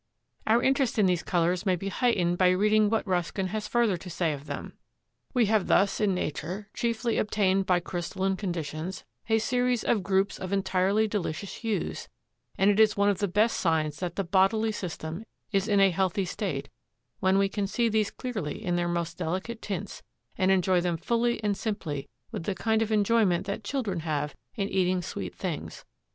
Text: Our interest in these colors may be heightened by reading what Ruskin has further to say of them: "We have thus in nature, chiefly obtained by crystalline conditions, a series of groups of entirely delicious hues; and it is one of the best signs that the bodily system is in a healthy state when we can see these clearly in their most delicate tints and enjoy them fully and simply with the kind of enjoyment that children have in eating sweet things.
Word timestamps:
Our 0.47 0.63
interest 0.63 0.97
in 0.97 1.05
these 1.05 1.21
colors 1.21 1.63
may 1.63 1.75
be 1.75 1.89
heightened 1.89 2.39
by 2.39 2.49
reading 2.49 2.89
what 2.89 3.05
Ruskin 3.05 3.49
has 3.49 3.67
further 3.67 3.97
to 3.97 4.09
say 4.09 4.33
of 4.33 4.47
them: 4.47 4.73
"We 5.35 5.45
have 5.45 5.67
thus 5.67 6.01
in 6.01 6.15
nature, 6.15 6.69
chiefly 6.73 7.19
obtained 7.19 7.67
by 7.67 7.81
crystalline 7.81 8.35
conditions, 8.35 9.05
a 9.29 9.37
series 9.37 9.83
of 9.83 10.01
groups 10.01 10.39
of 10.39 10.51
entirely 10.51 11.07
delicious 11.07 11.57
hues; 11.57 12.09
and 12.57 12.71
it 12.71 12.79
is 12.79 12.97
one 12.97 13.09
of 13.09 13.19
the 13.19 13.27
best 13.27 13.59
signs 13.59 13.99
that 13.99 14.15
the 14.15 14.23
bodily 14.23 14.71
system 14.71 15.23
is 15.51 15.67
in 15.67 15.79
a 15.79 15.91
healthy 15.91 16.25
state 16.25 16.69
when 17.19 17.37
we 17.37 17.47
can 17.47 17.67
see 17.67 17.87
these 17.87 18.09
clearly 18.09 18.65
in 18.65 18.77
their 18.77 18.87
most 18.87 19.19
delicate 19.19 19.61
tints 19.61 20.01
and 20.35 20.49
enjoy 20.49 20.81
them 20.81 20.97
fully 20.97 21.39
and 21.43 21.55
simply 21.55 22.09
with 22.31 22.45
the 22.45 22.55
kind 22.55 22.81
of 22.81 22.91
enjoyment 22.91 23.45
that 23.45 23.63
children 23.63 23.99
have 23.99 24.33
in 24.55 24.67
eating 24.67 25.03
sweet 25.03 25.35
things. 25.35 25.85